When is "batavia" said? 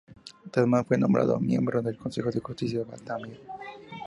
2.85-3.37